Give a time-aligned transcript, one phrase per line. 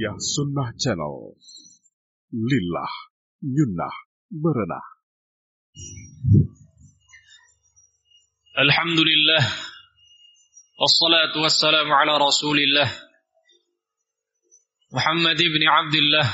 [0.00, 1.36] Hidayah Sunnah Channel.
[2.32, 2.92] Lillah,
[3.44, 3.94] Yunnah,
[4.32, 4.86] Berenah.
[8.56, 9.44] Alhamdulillah.
[10.80, 12.88] Wassalatu wassalamu ala rasulillah.
[14.92, 16.28] Muhammad ibn Abdullah.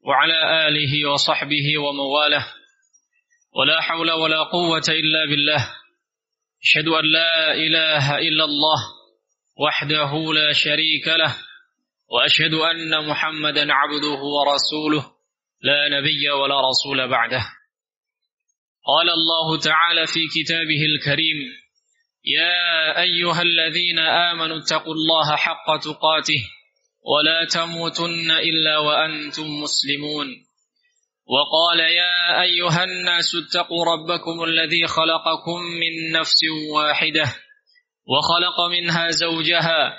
[0.00, 2.44] Wa ala alihi wa sahbihi wa mawalah.
[3.52, 5.62] ولا حول ولا قوة إلا بالله
[6.62, 8.80] أشهد أن لا إله إلا الله
[9.56, 11.47] وحده لا شريك له
[12.08, 15.12] وأشهد أن محمدا عبده ورسوله
[15.62, 17.42] لا نبي ولا رسول بعده.
[18.86, 21.36] قال الله تعالى في كتابه الكريم
[22.24, 26.42] يا أيها الذين آمنوا اتقوا الله حق تقاته
[27.04, 30.26] ولا تموتن إلا وأنتم مسلمون.
[31.26, 36.40] وقال يا أيها الناس اتقوا ربكم الذي خلقكم من نفس
[36.74, 37.24] واحدة
[38.06, 39.98] وخلق منها زوجها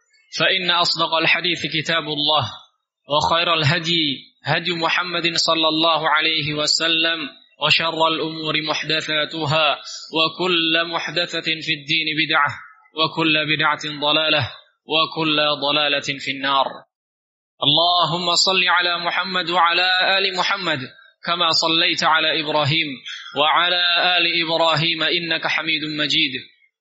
[0.39, 2.51] فإن أصدق الحديث كتاب الله
[3.09, 7.19] وخير الهدي هدي محمد صلى الله عليه وسلم
[7.65, 9.77] وشر الأمور محدثاتها
[10.17, 12.51] وكل محدثة في الدين بدعة
[12.99, 14.51] وكل بدعة ضلالة
[14.85, 16.65] وكل ضلالة في النار.
[17.63, 20.79] اللهم صل على محمد وعلى آل محمد
[21.25, 22.87] كما صليت على إبراهيم
[23.39, 23.83] وعلى
[24.17, 26.33] آل إبراهيم إنك حميد مجيد.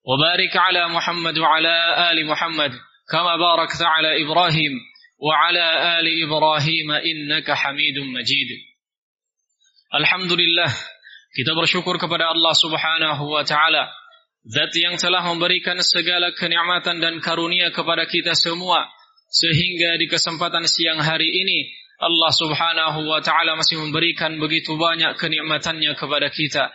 [0.05, 1.75] وبارك على محمد وعلى
[2.11, 2.73] آل محمد
[3.12, 4.74] كما باركت على إبراهيم
[5.20, 5.66] وعلى
[6.00, 8.50] آل إبراهيم إنك حميد مجيد
[9.96, 10.72] الحمد لله
[11.36, 13.92] kita bersyukur kepada Allah Subhanahu wa taala
[14.46, 18.86] Zat yang telah memberikan segala kenikmatan dan karunia kepada kita semua
[19.26, 21.66] sehingga di kesempatan siang hari ini
[21.98, 26.70] Allah Subhanahu wa taala masih memberikan begitu banyak kenikmatannya kepada kita.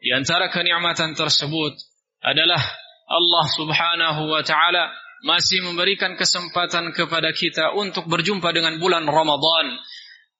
[0.00, 1.76] Di antara kenikmatan tersebut
[2.24, 2.62] adalah
[3.06, 4.88] Allah Subhanahu wa taala
[5.25, 9.77] masih memberikan kesempatan kepada kita untuk berjumpa dengan bulan Ramadan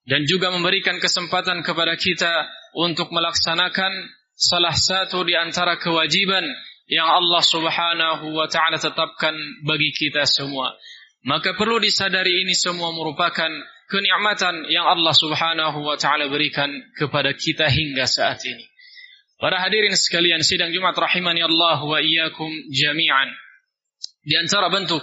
[0.08, 3.92] dan juga memberikan kesempatan kepada kita untuk melaksanakan
[4.38, 6.46] salah satu di antara kewajiban
[6.88, 9.36] yang Allah Subhanahu wa taala tetapkan
[9.68, 10.72] bagi kita semua.
[11.28, 13.52] Maka perlu disadari ini semua merupakan
[13.92, 18.64] kenikmatan yang Allah Subhanahu wa taala berikan kepada kita hingga saat ini.
[19.38, 23.30] Para hadirin sekalian sidang Jumat rahimani Allah wa iyyakum jami'an.
[24.28, 25.00] Di antara bentuk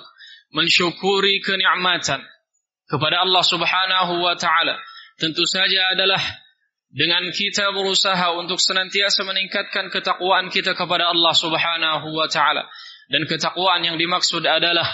[0.53, 2.21] mensyukuri kenikmatan
[2.85, 4.77] kepada Allah Subhanahu wa taala
[5.17, 6.21] tentu saja adalah
[6.93, 12.69] dengan kita berusaha untuk senantiasa meningkatkan ketakwaan kita kepada Allah Subhanahu wa taala
[13.09, 14.87] dan ketakwaan yang dimaksud adalah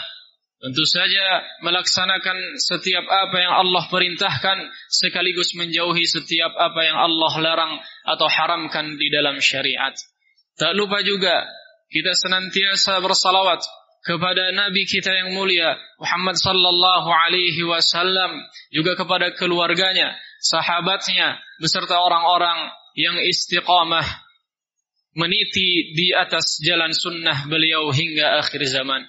[0.60, 4.58] tentu saja melaksanakan setiap apa yang Allah perintahkan
[4.92, 7.72] sekaligus menjauhi setiap apa yang Allah larang
[8.06, 9.92] atau haramkan di dalam syariat.
[10.54, 11.48] Tak lupa juga
[11.90, 13.64] kita senantiasa bersalawat
[14.00, 18.40] kepada Nabi kita yang mulia Muhammad sallallahu alaihi wasallam
[18.72, 24.04] juga kepada keluarganya, sahabatnya beserta orang-orang yang istiqamah
[25.12, 29.04] meniti di atas jalan sunnah beliau hingga akhir zaman.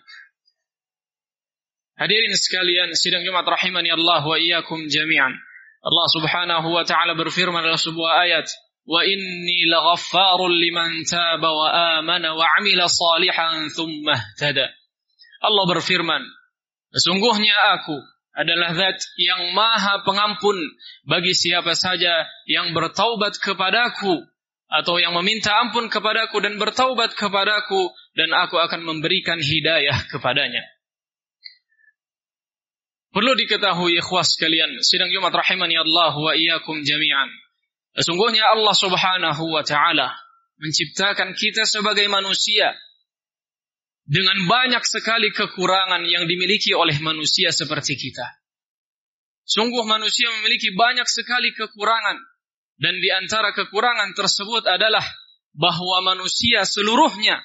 [1.95, 5.37] Hadirin sekalian, sidang Jumat rahimani Allah wa iyyakum jami'an.
[5.81, 8.49] Allah Subhanahu wa taala berfirman dalam sebuah ayat,
[8.89, 11.67] "Wa inni laghaffarun liman taba wa
[12.01, 14.80] amana wa 'amila salihan tsumma ihtada."
[15.41, 16.21] Allah berfirman,
[16.91, 17.97] Sesungguhnya aku
[18.31, 20.55] adalah zat yang maha pengampun
[21.03, 24.23] bagi siapa saja yang bertaubat kepadaku
[24.71, 30.63] atau yang meminta ampun kepadaku dan bertaubat kepadaku dan aku akan memberikan hidayah kepadanya.
[33.11, 37.27] Perlu diketahui ikhwas sekalian, sidang Jumat rahimani Allah wa iyyakum jami'an.
[37.99, 40.15] Sesungguhnya Allah Subhanahu wa taala
[40.55, 42.71] menciptakan kita sebagai manusia
[44.11, 48.27] dengan banyak sekali kekurangan yang dimiliki oleh manusia seperti kita.
[49.47, 52.19] Sungguh manusia memiliki banyak sekali kekurangan
[52.75, 55.03] dan di antara kekurangan tersebut adalah
[55.55, 57.39] bahwa manusia seluruhnya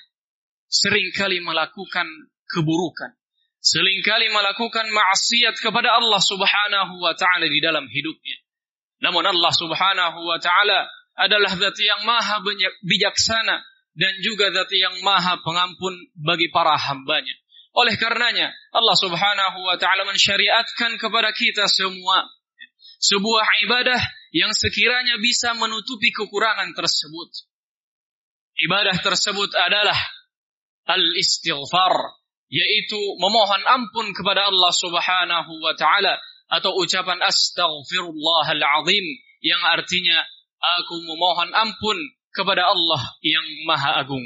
[0.67, 2.07] sering kali melakukan
[2.51, 3.15] keburukan,
[3.63, 8.43] sering kali melakukan maksiat kepada Allah Subhanahu wa taala di dalam hidupnya.
[9.07, 12.43] Namun Allah Subhanahu wa taala adalah zat yang maha
[12.83, 13.63] bijaksana
[13.97, 17.33] dan juga zat yang maha pengampun bagi para hambanya.
[17.77, 22.25] Oleh karenanya Allah subhanahu wa ta'ala mensyariatkan kepada kita semua
[23.01, 24.01] sebuah ibadah
[24.33, 27.29] yang sekiranya bisa menutupi kekurangan tersebut.
[28.57, 29.97] Ibadah tersebut adalah
[30.89, 32.17] al-istighfar,
[32.49, 36.17] yaitu memohon ampun kepada Allah Subhanahu wa taala
[36.49, 39.05] atau ucapan astaghfirullahal azim
[39.43, 40.25] yang artinya
[40.81, 41.99] aku memohon ampun
[42.37, 44.25] kepada Allah yang Maha Agung.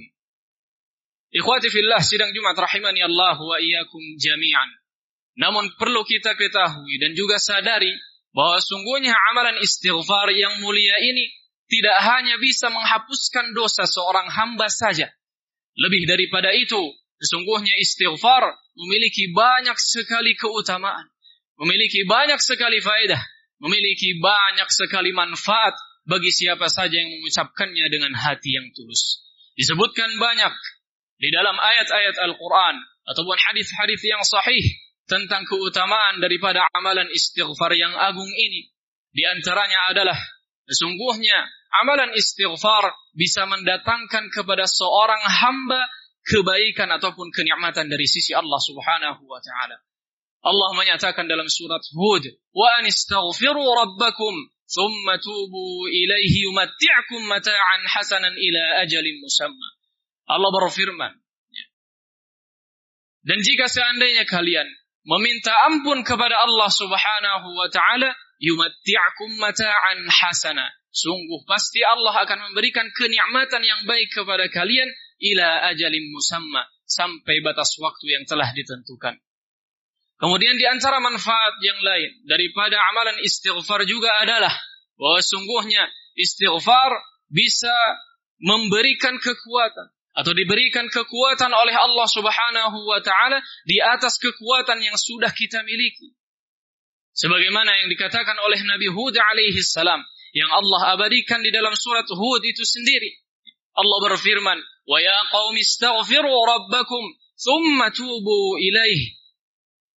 [1.31, 4.71] Ikhwati fillah sidang Jumat rahimani Allah wa iyyakum jami'an.
[5.39, 7.95] Namun perlu kita ketahui dan juga sadari
[8.35, 11.31] bahwa sungguhnya amalan istighfar yang mulia ini
[11.71, 15.07] tidak hanya bisa menghapuskan dosa seorang hamba saja.
[15.79, 16.83] Lebih daripada itu,
[17.23, 21.07] sesungguhnya istighfar memiliki banyak sekali keutamaan,
[21.63, 23.23] memiliki banyak sekali faedah,
[23.63, 25.79] memiliki banyak sekali manfaat
[26.09, 29.25] bagi siapa saja yang mengucapkannya dengan hati yang tulus.
[29.57, 30.55] Disebutkan banyak
[31.21, 34.65] di dalam ayat-ayat Al-Quran ataupun hadis-hadis yang sahih
[35.05, 38.71] tentang keutamaan daripada amalan istighfar yang agung ini.
[39.11, 40.17] Di antaranya adalah
[40.71, 41.45] sesungguhnya
[41.83, 45.83] amalan istighfar bisa mendatangkan kepada seorang hamba
[46.23, 49.77] kebaikan ataupun kenikmatan dari sisi Allah Subhanahu wa taala.
[50.41, 52.25] Allah menyatakan dalam surat Hud,
[52.57, 54.33] "Wa anistaghfiru rabbakum
[54.71, 59.69] thumma tubu ilaihi yumatti'kum mata'an hasanan ila ajalin musamma."
[60.31, 61.13] Allah berfirman,
[63.21, 64.65] dan jika seandainya kalian
[65.05, 70.67] meminta ampun kepada Allah Subhanahu wa taala, yumatti'kum mata'an hasana.
[70.91, 74.91] Sungguh pasti Allah akan memberikan kenikmatan yang baik kepada kalian
[75.23, 79.15] ila ajalin musamma sampai batas waktu yang telah ditentukan.
[80.21, 84.53] Kemudian di antara manfaat yang lain daripada amalan istighfar juga adalah
[85.01, 86.93] bahwa sungguhnya istighfar
[87.33, 87.73] bisa
[88.37, 95.33] memberikan kekuatan atau diberikan kekuatan oleh Allah Subhanahu wa taala di atas kekuatan yang sudah
[95.33, 96.13] kita miliki.
[97.17, 100.05] Sebagaimana yang dikatakan oleh Nabi Hud alaihi salam
[100.37, 103.25] yang Allah abadikan di dalam surat Hud itu sendiri.
[103.73, 107.09] Allah berfirman, "Wa ya qaumi istaghfiru rabbakum
[107.41, 109.20] thumma tubu ilaihi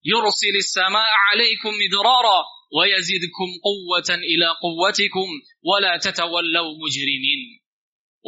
[0.05, 2.39] يرسل السماء عليكم مدرارا
[2.75, 5.29] ويزيدكم قوة إلى قوتكم
[5.69, 7.41] ولا تتولوا مجرمين.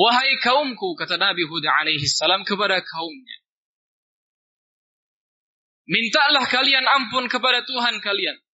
[0.02, 3.18] وهي كومك كتنابي هود عليه السلام كبرى كوم.
[5.88, 8.46] من تألح كاليان أمبون كبرى توهن كاليان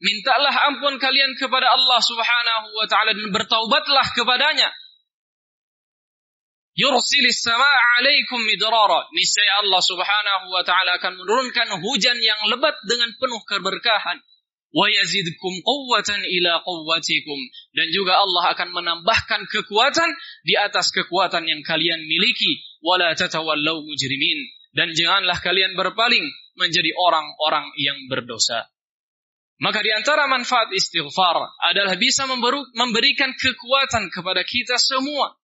[0.00, 4.72] Mintalah ampun kalian kepada Allah subhanahu wa ta'ala dan bertaubatlah kepadanya.
[6.80, 9.04] Yursilis sama'a alaikum midrara.
[9.12, 14.24] Niscaya Allah subhanahu wa ta'ala akan menurunkan hujan yang lebat dengan penuh keberkahan.
[14.70, 17.38] wa yazidkum quwwatan ila quwwatikum
[17.74, 20.06] dan juga Allah akan menambahkan kekuatan
[20.46, 22.62] di atas kekuatan yang kalian miliki.
[22.80, 24.40] wala tatawallaw mujrimin
[24.72, 26.22] dan janganlah kalian berpaling
[26.54, 28.70] menjadi orang-orang yang berdosa.
[29.60, 32.24] Maka di antara manfaat istighfar adalah bisa
[32.72, 35.36] memberikan kekuatan kepada kita semua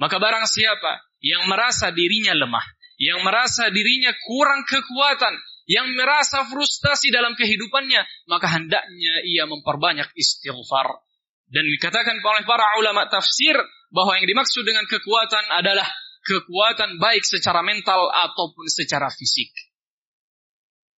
[0.00, 2.64] maka barang siapa yang merasa dirinya lemah
[3.00, 11.00] yang merasa dirinya kurang kekuatan yang merasa frustasi dalam kehidupannya, maka hendaknya ia memperbanyak istighfar.
[11.46, 13.54] Dan dikatakan oleh para ulama tafsir
[13.90, 15.88] bahwa yang dimaksud dengan kekuatan adalah
[16.26, 19.50] kekuatan baik secara mental ataupun secara fisik.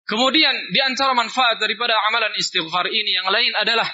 [0.08, 3.86] Kemudian di antara manfaat daripada amalan istighfar ini yang lain adalah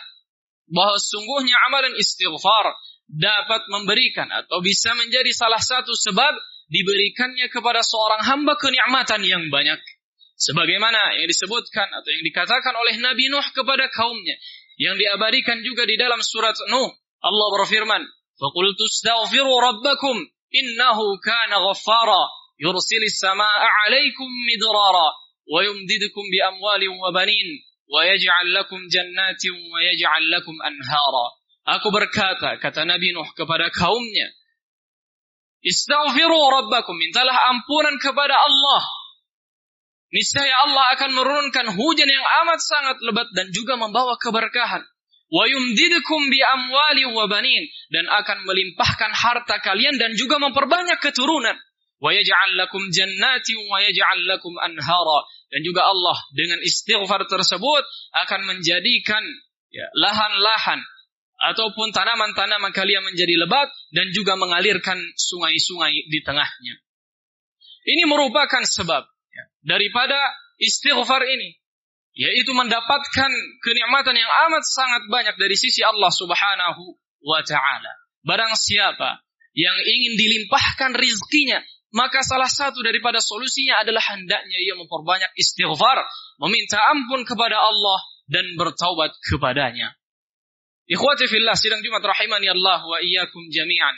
[0.71, 2.75] bahwa sungguhnya amalan istighfar
[3.10, 6.34] dapat memberikan atau bisa menjadi salah satu sebab
[6.72, 9.78] diberikannya kepada seorang hamba kenikmatan yang banyak.
[10.34, 14.36] Sebagaimana yang disebutkan atau yang dikatakan oleh Nabi Nuh kepada kaumnya.
[14.82, 16.90] Yang diabadikan juga di dalam surat Nuh.
[17.24, 18.02] Allah berfirman,
[18.42, 20.16] فَقُلْتُ اسْتَغْفِرُوا رَبَّكُمْ
[20.60, 22.24] إِنَّهُ كَانَ غَفَّارًا
[22.66, 25.10] يُرْسِلِ السَّمَاءَ عَلَيْكُمْ مِدْرَارًا
[25.54, 27.48] وَيُمْدِدْكُمْ بِأَمْوَالٍ وَبَنِينَ
[27.94, 29.44] وَيَجْعَلْ لَكُمْ جَنَّاتٍ
[29.74, 31.28] وَيَجْعَلْ لَكُمْ أَنْهَارًا
[31.69, 34.33] Aku berkata, kata Nabi Nuh kepada kaumnya,
[35.61, 38.83] Istaghfiru rabbakum, mintalah ampunan kepada Allah
[40.09, 44.81] niscaya Allah akan menurunkan hujan yang amat sangat lebat dan juga membawa keberkahan.
[45.29, 51.57] Wa yumdidukum bi amwali wa banin dan akan melimpahkan harta kalian dan juga memperbanyak keturunan.
[52.01, 55.21] Wa yaj'al lakum jannati wa yaj'al lakum anhara
[55.53, 57.85] dan juga Allah dengan istighfar tersebut
[58.25, 59.21] akan menjadikan
[59.69, 60.81] ya, lahan-lahan
[61.39, 66.75] ataupun tanaman-tanaman kalian menjadi lebat dan juga mengalirkan sungai-sungai di tengahnya.
[67.89, 69.07] Ini merupakan sebab
[69.63, 70.19] daripada
[70.59, 71.57] istighfar ini
[72.19, 73.31] yaitu mendapatkan
[73.63, 77.93] kenikmatan yang amat sangat banyak dari sisi Allah Subhanahu wa taala.
[78.27, 79.23] Barang siapa
[79.55, 81.63] yang ingin dilimpahkan rizkinya,
[81.95, 86.03] maka salah satu daripada solusinya adalah hendaknya ia memperbanyak istighfar,
[86.43, 89.98] meminta ampun kepada Allah dan bertaubat kepadanya.
[90.89, 93.93] Ikhwati fillah sidang Jumat rahimani Allah wa iyyakum jami'an.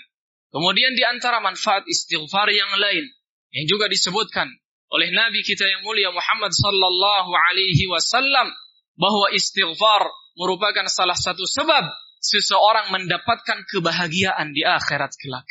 [0.50, 3.06] Kemudian di antara manfaat istighfar yang lain
[3.54, 4.50] yang juga disebutkan
[4.90, 8.50] oleh Nabi kita yang mulia Muhammad sallallahu alaihi wasallam
[8.98, 11.86] bahwa istighfar merupakan salah satu sebab
[12.18, 15.46] seseorang mendapatkan kebahagiaan di akhirat kelak.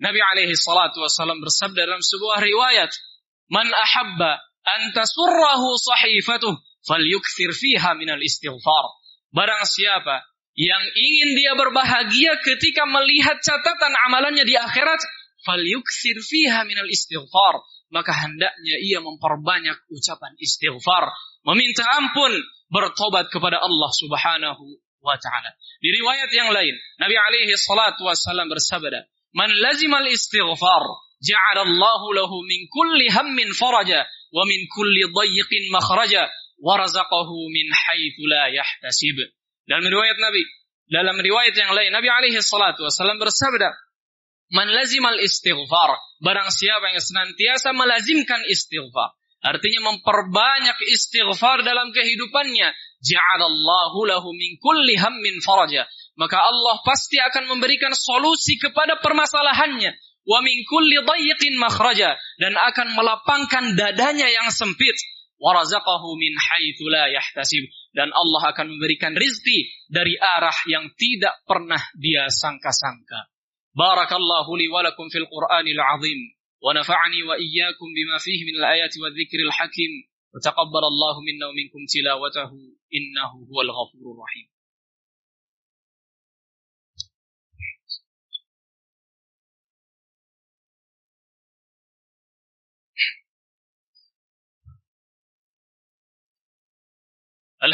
[0.00, 2.90] Nabi alaihi salatu wasallam bersabda dalam sebuah riwayat,
[3.52, 6.56] "Man ahabba an tasurrahu sahifatuh
[6.88, 8.84] falyukthir fiha minal istighfar."
[9.36, 15.00] Barang siapa yang ingin dia berbahagia ketika melihat catatan amalannya di akhirat,
[15.48, 21.08] falyuksir fiha minal istighfar, maka hendaknya ia memperbanyak ucapan istighfar,
[21.48, 22.32] meminta ampun,
[22.72, 24.64] bertobat kepada Allah Subhanahu
[25.04, 25.50] wa taala.
[25.80, 30.84] Di riwayat yang lain, Nabi alaihi salatu wasallam bersabda, "Man lazimal istighfar,
[31.20, 36.28] ja'alallahu lahu min kulli hammin faraja wa min kulli dayyiqin makhraja
[36.60, 39.16] wa razaqahu min haitsu la yahtasib."
[39.66, 40.42] Dalam riwayat Nabi,
[40.90, 43.70] dalam riwayat yang lain, Nabi alaihi salatu wasallam bersabda,
[44.52, 45.96] Man lazimal istighfar.
[46.20, 49.16] Barang siapa yang senantiasa melazimkan istighfar.
[49.42, 52.68] Artinya memperbanyak istighfar dalam kehidupannya.
[53.00, 55.88] Ja'alallahu lahu min kulli hammin faraja.
[56.20, 59.96] Maka Allah pasti akan memberikan solusi kepada permasalahannya.
[60.28, 62.12] Wa min kulli dayyiqin makhraja.
[62.36, 64.94] Dan akan melapangkan dadanya yang sempit.
[65.40, 71.44] Wa razaqahu min haithu la yahtasib dan Allah akan memberikan rizki dari arah yang tidak
[71.44, 73.28] pernah dia sangka-sangka.
[73.72, 76.20] Barakallahu li wa lakum fil Qur'anil azim
[76.60, 79.92] wa nafa'ani wa iyyakum bima fihi min al-ayati wa dhikril hakim
[80.32, 82.56] wa taqabbalallahu minna wa minkum tilawatahu
[82.92, 84.48] innahu huwal ghafurur rahim.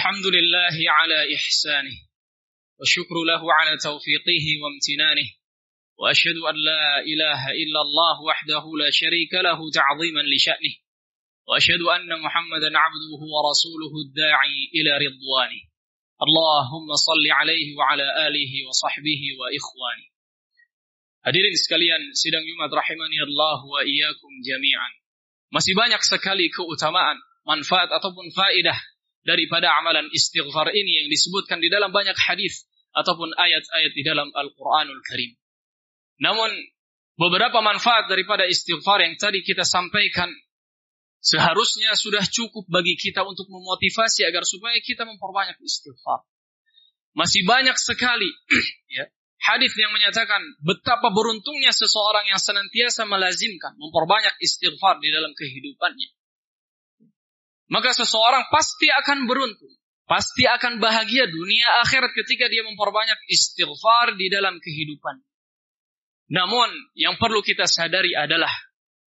[0.09, 1.97] الحمد لله على إحسانه
[2.79, 5.29] والشكر له على توفيقه وامتنانه
[6.01, 10.75] وأشهد أن لا إله إلا الله وحده لا شريك له تعظيما لشأنه
[11.49, 15.63] وأشهد أن محمدا عبده ورسوله الداعي إلى رضوانه
[16.27, 20.09] اللهم صل عليه وعلى آله وصحبه وإخوانه
[21.27, 24.93] Hadirin sekalian, sidang Jumat rahimani Allah wa iyyakum jami'an.
[25.53, 28.79] Masih banyak sekali keutamaan, manfaat ataupun faidah
[29.29, 32.65] daripada amalan istighfar ini yang disebutkan di dalam banyak hadis
[32.97, 35.37] ataupun ayat-ayat di dalam Al-Qur'anul Karim.
[36.25, 36.49] Namun
[37.21, 40.33] beberapa manfaat daripada istighfar yang tadi kita sampaikan
[41.21, 46.25] seharusnya sudah cukup bagi kita untuk memotivasi agar supaya kita memperbanyak istighfar.
[47.13, 48.33] Masih banyak sekali
[48.97, 49.05] ya,
[49.53, 56.18] hadis yang menyatakan betapa beruntungnya seseorang yang senantiasa melazimkan memperbanyak istighfar di dalam kehidupannya
[57.69, 59.75] maka seseorang pasti akan beruntung.
[60.09, 65.21] Pasti akan bahagia dunia akhirat ketika dia memperbanyak istighfar di dalam kehidupan.
[66.33, 68.49] Namun yang perlu kita sadari adalah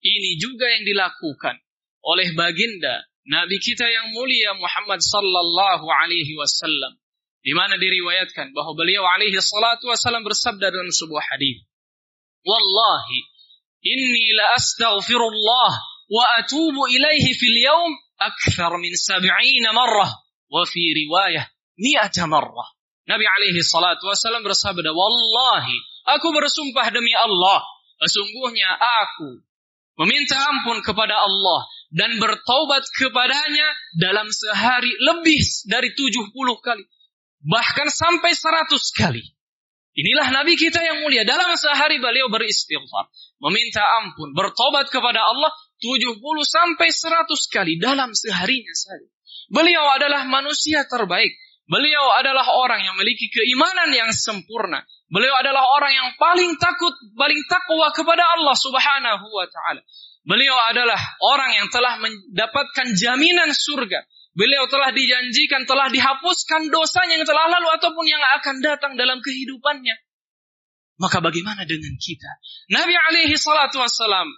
[0.01, 1.57] ini juga yang dilakukan
[2.05, 6.97] oleh baginda Nabi kita yang mulia Muhammad sallallahu alaihi wasallam
[7.45, 11.61] di mana diriwayatkan bahwa beliau alaihi salatu wasallam bersabda dalam sebuah hadis
[12.41, 13.19] Wallahi
[13.85, 15.71] inni la astaghfirullah
[16.09, 20.08] wa atubu ilaihi fil yaum أكثر من سبعين مرة
[20.50, 21.42] وفي رواية
[21.78, 25.78] مئة مرة Nabi alaihi salatu wasallam bersabda, Wallahi,
[26.10, 27.62] aku bersumpah demi Allah,
[28.02, 28.66] sesungguhnya
[29.06, 29.46] aku
[29.94, 35.38] meminta ampun kepada Allah dan bertaubat kepadanya dalam sehari lebih
[35.70, 36.82] dari 70 kali.
[37.46, 39.22] Bahkan sampai 100 kali.
[39.96, 41.24] Inilah Nabi kita yang mulia.
[41.24, 43.08] Dalam sehari beliau beristighfar.
[43.40, 44.36] Meminta ampun.
[44.36, 45.48] Bertobat kepada Allah
[45.81, 49.09] 70 sampai 100 kali dalam seharinya saja.
[49.49, 51.33] Beliau adalah manusia terbaik.
[51.65, 54.83] Beliau adalah orang yang memiliki keimanan yang sempurna.
[55.11, 59.81] Beliau adalah orang yang paling takut, paling takwa kepada Allah Subhanahu wa taala.
[60.21, 64.05] Beliau adalah orang yang telah mendapatkan jaminan surga.
[64.31, 69.95] Beliau telah dijanjikan, telah dihapuskan dosanya yang telah lalu ataupun yang akan datang dalam kehidupannya.
[71.01, 72.31] Maka bagaimana dengan kita?
[72.71, 74.29] Nabi alaihi salatu wassalam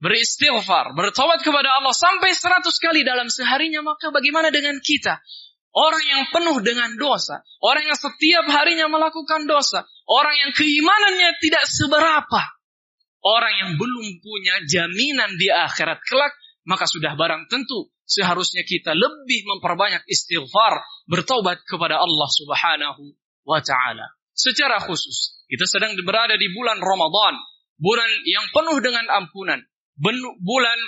[0.00, 5.20] beristighfar, bertobat kepada Allah sampai seratus kali dalam seharinya, maka bagaimana dengan kita?
[5.70, 11.62] Orang yang penuh dengan dosa, orang yang setiap harinya melakukan dosa, orang yang keimanannya tidak
[11.70, 12.42] seberapa,
[13.22, 16.34] orang yang belum punya jaminan di akhirat kelak,
[16.66, 23.14] maka sudah barang tentu seharusnya kita lebih memperbanyak istighfar, bertobat kepada Allah Subhanahu
[23.46, 24.10] wa taala.
[24.34, 27.38] Secara khusus, kita sedang berada di bulan Ramadan,
[27.78, 29.62] bulan yang penuh dengan ampunan,
[29.98, 30.80] bulan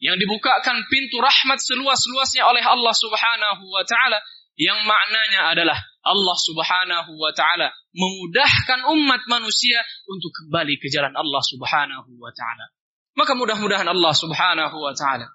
[0.00, 4.18] yang dibukakan pintu rahmat seluas-luasnya oleh Allah Subhanahu wa taala
[4.56, 11.42] yang maknanya adalah Allah Subhanahu wa taala memudahkan umat manusia untuk kembali ke jalan Allah
[11.44, 12.72] Subhanahu wa taala.
[13.16, 15.28] Maka mudah-mudahan Allah Subhanahu wa taala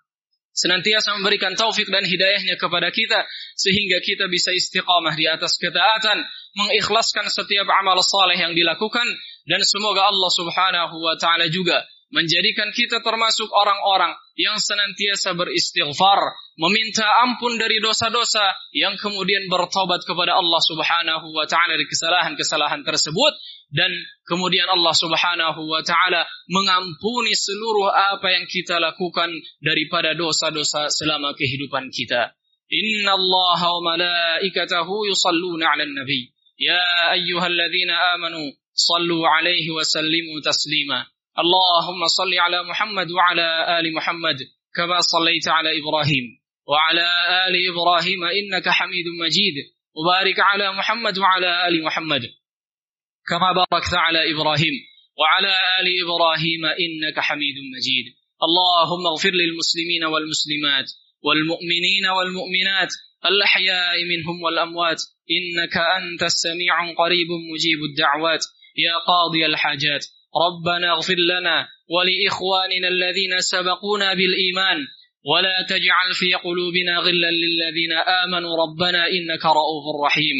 [0.55, 3.27] senantiasa memberikan taufik dan hidayahnya kepada kita
[3.59, 6.23] sehingga kita bisa istiqamah di atas ketaatan,
[6.55, 9.05] mengikhlaskan setiap amal saleh yang dilakukan
[9.45, 11.83] dan semoga Allah Subhanahu wa taala juga
[12.13, 18.45] menjadikan kita termasuk orang-orang yang senantiasa beristighfar, meminta ampun dari dosa-dosa
[18.75, 23.33] yang kemudian bertobat kepada Allah Subhanahu wa taala dari kesalahan-kesalahan tersebut
[23.73, 23.89] dan
[24.27, 29.31] kemudian Allah Subhanahu wa taala mengampuni seluruh apa yang kita lakukan
[29.63, 32.35] daripada dosa-dosa selama kehidupan kita.
[32.69, 36.33] Inna Allah wa malaikatahu yusalluna 'alan nabi.
[36.57, 36.81] Ya
[37.17, 41.14] ayyuhalladzina amanu sallu 'alaihi wa sallimu taslima.
[41.43, 44.37] اللهم صل على محمد وعلى آل محمد
[44.75, 46.25] كما صليت على إبراهيم
[46.67, 47.07] وعلى
[47.47, 49.55] آل إبراهيم إنك حميد مجيد.
[49.97, 52.21] وبارك على محمد وعلى آل محمد
[53.29, 54.75] كما باركت على إبراهيم
[55.19, 58.05] وعلى آل إبراهيم إنك حميد مجيد.
[58.47, 60.87] اللهم اغفر للمسلمين والمسلمات
[61.25, 62.91] والمؤمنين والمؤمنات
[63.25, 65.01] الأحياء منهم والأموات.
[65.37, 68.43] إنك أنت السميع قريب مجيب الدعوات.
[68.77, 70.05] يا قاضي الحاجات.
[70.45, 74.77] ربنا اغفر لنا ولإخواننا الذين سبقونا بالإيمان
[75.31, 80.37] ولا تجعل في قلوبنا غلا للذين آمنوا ربنا إنك رؤوف رحيم.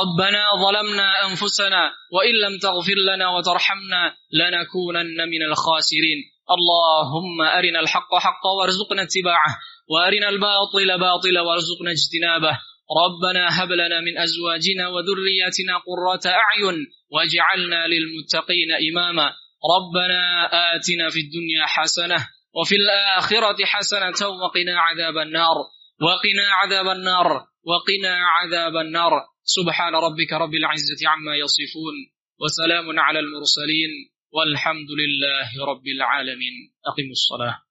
[0.00, 6.20] ربنا ظلمنا أنفسنا وإن لم تغفر لنا وترحمنا لنكونن من الخاسرين.
[6.56, 9.52] اللهم أرنا الحق حقا وارزقنا اتباعه
[9.90, 12.58] وأرنا الباطل باطلا وارزقنا اجتنابه.
[12.90, 19.32] ربنا هب لنا من أزواجنا وذرياتنا قرة أعين واجعلنا للمتقين إماما.
[19.76, 20.22] ربنا
[20.76, 25.56] آتنا في الدنيا حسنة وفي الآخرة حسنة وقنا عذاب النار.
[26.00, 27.26] وقنا عذاب النار.
[27.66, 29.12] وقنا عذاب النار.
[29.44, 31.94] سبحان ربك رب العزة عما يصفون
[32.40, 33.90] وسلام على المرسلين
[34.32, 36.54] والحمد لله رب العالمين.
[36.86, 37.65] أقم الصلاة.